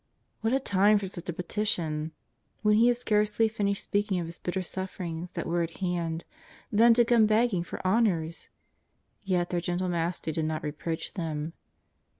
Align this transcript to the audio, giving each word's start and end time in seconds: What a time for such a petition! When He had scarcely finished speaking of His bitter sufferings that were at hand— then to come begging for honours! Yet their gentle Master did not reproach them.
What 0.39 0.51
a 0.51 0.59
time 0.59 0.97
for 0.97 1.07
such 1.07 1.29
a 1.29 1.33
petition! 1.33 2.11
When 2.63 2.77
He 2.77 2.87
had 2.87 2.97
scarcely 2.97 3.47
finished 3.47 3.83
speaking 3.83 4.19
of 4.19 4.25
His 4.25 4.39
bitter 4.39 4.63
sufferings 4.63 5.33
that 5.33 5.45
were 5.45 5.61
at 5.61 5.77
hand— 5.77 6.25
then 6.71 6.95
to 6.95 7.05
come 7.05 7.27
begging 7.27 7.63
for 7.63 7.85
honours! 7.85 8.49
Yet 9.21 9.51
their 9.51 9.61
gentle 9.61 9.89
Master 9.89 10.31
did 10.31 10.45
not 10.45 10.63
reproach 10.63 11.13
them. 11.13 11.53